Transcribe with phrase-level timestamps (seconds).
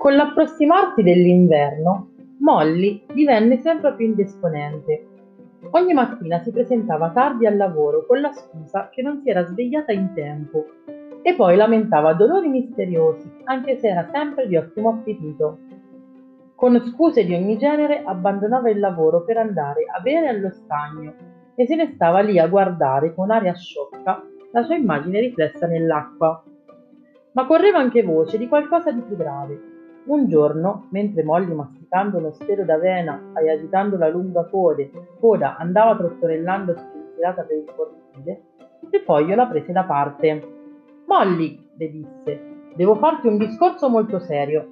[0.00, 5.08] Con l'approssimarsi dell'inverno, Molly divenne sempre più indisponente.
[5.72, 9.92] Ogni mattina si presentava tardi al lavoro con la scusa che non si era svegliata
[9.92, 10.64] in tempo
[11.20, 15.58] e poi lamentava dolori misteriosi, anche se era sempre di ottimo appetito.
[16.54, 21.12] Con scuse di ogni genere abbandonava il lavoro per andare a bere allo stagno
[21.54, 24.22] e se ne stava lì a guardare con aria sciocca
[24.52, 26.42] la sua immagine riflessa nell'acqua.
[27.32, 29.70] Ma correva anche voce di qualcosa di più grave.
[30.04, 34.90] Un giorno, mentre Molly masticando uno stelo d'avena e agitando la lunga code,
[35.20, 38.42] coda andava trottorellando spensierata per il cortile,
[38.90, 40.42] Trifoglio la prese da parte.
[41.06, 42.40] Molly, le disse,
[42.74, 44.66] devo farti un discorso molto serio.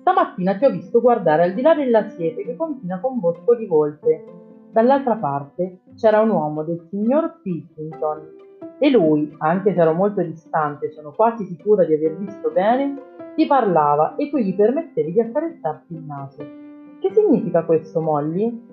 [0.00, 3.66] Stamattina ti ho visto guardare al di là della siepe che confina con Bosco di
[3.66, 4.24] Volpe.
[4.70, 8.36] Dall'altra parte c'era un uomo del signor Pilkington
[8.78, 12.96] e lui, anche se ero molto distante, sono quasi sicura di aver visto bene,
[13.38, 16.44] ti parlava e tu gli permettevi di accarezzarti il naso.
[16.98, 18.66] Che significa questo, Molly?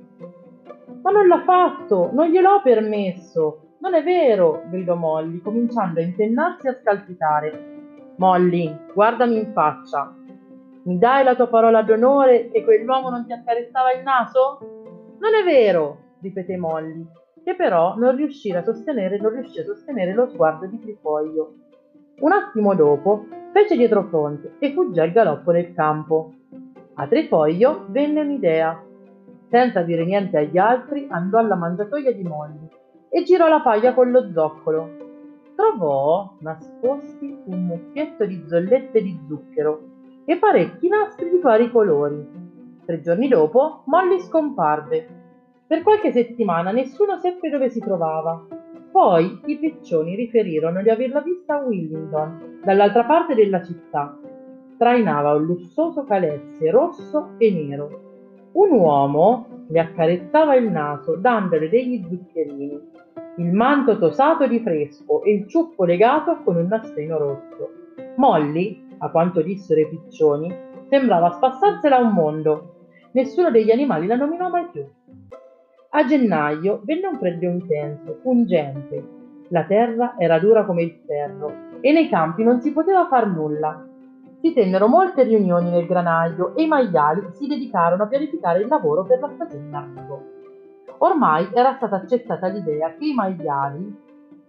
[1.04, 3.76] Ma non l'ha fatto, non gliel'ho permesso.
[3.82, 8.14] Non è vero, gridò Molly, cominciando a impennarsi e a scalpitare.
[8.16, 10.12] Molly, guardami in faccia.
[10.86, 14.58] Mi dai la tua parola d'onore che quell'uomo non ti accarezzava il naso?
[15.20, 17.06] Non è vero, ripeté Molly,
[17.44, 21.54] che però non riuscì a sostenere, non riuscì a sostenere lo sguardo di Trifoglio.
[22.22, 26.34] Un attimo dopo fece dietro fronte e fuggì al galoppo nel campo.
[26.96, 28.84] A Trifoglio venne un'idea.
[29.48, 32.68] Senza dire niente agli altri, andò alla mangiatoia di Molly
[33.08, 34.98] e girò la paglia con lo zoccolo.
[35.56, 39.84] Trovò nascosti un mucchietto di zollette di zucchero
[40.26, 42.28] e parecchi nastri di vari colori.
[42.86, 45.08] Tre giorni dopo Molly scomparve
[45.66, 48.46] per qualche settimana nessuno seppe dove si trovava.
[48.92, 54.18] Poi i piccioni riferirono di averla vista a Willingdon, dall'altra parte della città.
[54.78, 58.02] Trainava un lussuoso calesse rosso e nero.
[58.54, 62.82] Un uomo le accarezzava il naso dandole degli zuccherini,
[63.38, 67.72] il manto tosato di fresco e il ciuffo legato con un nastrino rosso.
[68.16, 70.54] Molly, a quanto dissero i piccioni,
[70.90, 72.74] sembrava spassarsela un mondo.
[73.12, 74.84] Nessuno degli animali la nominò mai più.
[75.90, 79.14] A gennaio venne un freddo intenso, pungente.
[79.50, 83.86] La terra era dura come il ferro e nei campi non si poteva far nulla.
[84.42, 89.04] Si tennero molte riunioni nel granaio e i maiali si dedicarono a pianificare il lavoro
[89.04, 90.24] per la stagione in arrivo.
[90.98, 93.96] Ormai era stata accettata l'idea che i maiali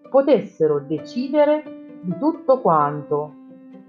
[0.09, 1.63] potessero decidere
[2.01, 3.35] di tutto quanto.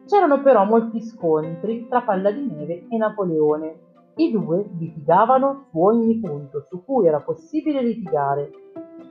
[0.06, 3.76] C'erano però molti scontri tra Palla di Neve e Napoleone
[4.18, 8.52] i due litigavano su ogni punto su cui era possibile litigare.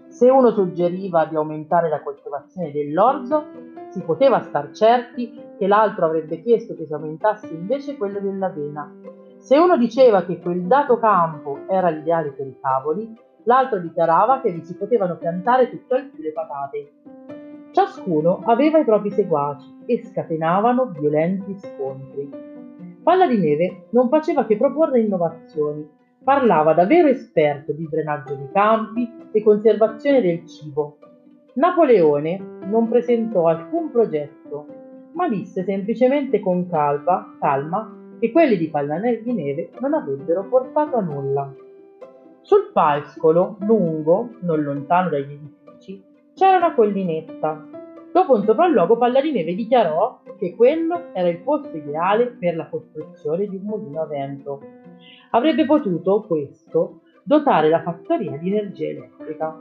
[0.08, 3.44] Se uno suggeriva di aumentare la coltivazione dell'orzo,
[3.90, 8.92] si poteva star certi che l'altro avrebbe chiesto che si aumentasse invece quello dell'avena.
[9.38, 14.50] Se uno diceva che quel dato campo era l'ideale per i cavoli, l'altro dichiarava che
[14.50, 16.92] vi si potevano piantare tutt'al più le patate.
[17.70, 22.55] Ciascuno aveva i propri seguaci e scatenavano violenti scontri.
[23.06, 25.88] Palla di Neve non faceva che proporre innovazioni,
[26.24, 30.98] parlava da vero esperto di drenaggio dei campi e conservazione del cibo.
[31.52, 34.66] Napoleone non presentò alcun progetto,
[35.12, 40.96] ma disse semplicemente con calma, calma che quelli di Palla di Neve non avrebbero portato
[40.96, 41.54] a nulla.
[42.40, 46.02] Sul pascolo, lungo, non lontano dagli edifici,
[46.34, 51.76] c'era una collinetta Dopo un sopralluogo Palla di Neve dichiarò che quello era il posto
[51.76, 54.60] ideale per la costruzione di un mulino a vento.
[55.30, 59.60] Avrebbe potuto, questo, dotare la fattoria di energia elettrica.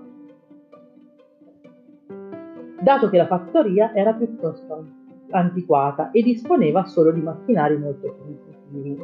[2.80, 4.86] Dato che la fattoria era piuttosto
[5.32, 9.04] antiquata e disponeva solo di macchinari molto primitivi.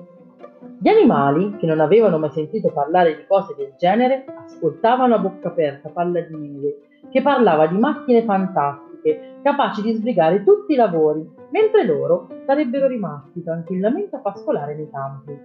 [0.78, 5.50] Gli animali, che non avevano mai sentito parlare di cose del genere, ascoltavano a bocca
[5.50, 6.78] aperta Palla di Neve,
[7.10, 12.88] che parlava di macchine fantastiche tecniche capaci di sbrigare tutti i lavori, mentre loro sarebbero
[12.88, 15.38] rimasti tranquillamente a pascolare nei campi.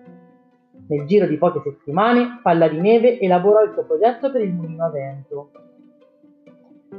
[0.88, 4.84] Nel giro di poche settimane, Palla di Neve elaborò il suo progetto per il mulino
[4.84, 5.50] a vento.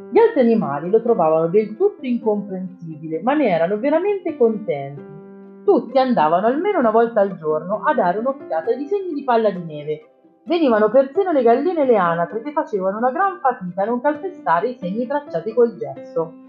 [0.10, 5.16] Gli altri animali lo trovavano del tutto incomprensibile, ma ne erano veramente contenti.
[5.64, 9.64] Tutti andavano almeno una volta al giorno a dare un'occhiata ai disegni di Palla di
[9.64, 10.10] Neve.
[10.44, 14.70] Venivano persino le galline e le anatre che facevano una gran fatica a non calpestare
[14.70, 16.47] i segni tracciati col gesso.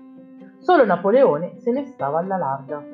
[0.58, 2.84] Solo Napoleone se ne stava alla larga.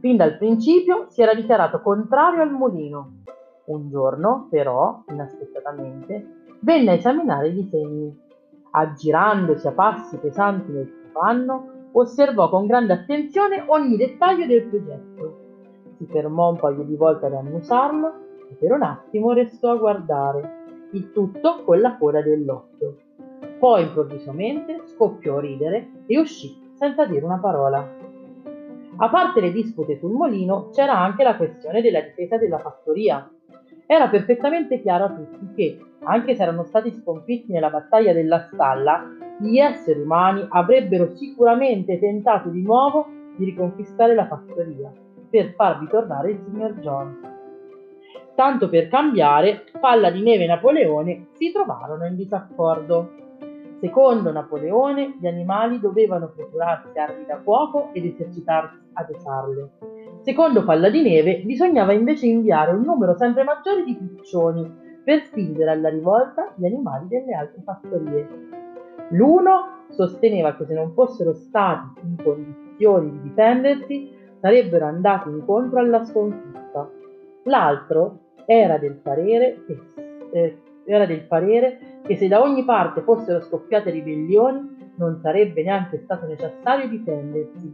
[0.00, 3.22] Fin dal principio si era dichiarato contrario al mulino.
[3.66, 6.26] Un giorno, però, inaspettatamente,
[6.60, 8.22] venne a esaminare i disegni.
[8.70, 15.38] Aggirandosi a passi pesanti nel panno, osservò con grande attenzione ogni dettaglio del progetto.
[15.96, 18.12] Si fermò un paio di volte ad annusarlo
[18.50, 20.62] e per un attimo restò a guardare,
[20.92, 22.96] il tutto con la coda dell'occhio.
[23.58, 28.02] Poi improvvisamente scoppiò a ridere e uscì senza dire una parola.
[28.96, 33.28] A parte le dispute sul molino, c'era anche la questione della difesa della fattoria.
[33.86, 39.04] Era perfettamente chiaro a tutti che, anche se erano stati sconfitti nella battaglia della stalla,
[39.38, 43.06] gli esseri umani avrebbero sicuramente tentato di nuovo
[43.36, 44.92] di riconquistare la fattoria
[45.28, 47.18] per farvi tornare il signor Jones.
[48.36, 53.23] Tanto per cambiare, Palla di Neve e Napoleone si trovarono in disaccordo.
[53.80, 59.70] Secondo Napoleone, gli animali dovevano procurarsi armi da fuoco ed esercitarsi ad usarle.
[60.20, 65.70] Secondo Palla di Neve, bisognava invece inviare un numero sempre maggiore di piccioni per spingere
[65.70, 68.28] alla rivolta gli animali delle altre fattorie.
[69.10, 76.04] L'uno sosteneva che se non fossero stati in condizioni di difendersi, sarebbero andati incontro alla
[76.04, 76.90] sconfitta.
[77.44, 79.78] L'altro era del parere che,
[80.32, 86.00] eh, era del parere che se da ogni parte fossero scoppiate ribellioni non sarebbe neanche
[86.04, 87.72] stato necessario difendersi.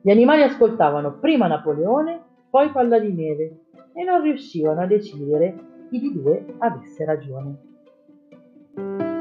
[0.00, 3.60] Gli animali ascoltavano prima Napoleone, poi Palla di Neve
[3.92, 5.54] e non riuscivano a decidere
[5.90, 9.15] chi di due avesse ragione.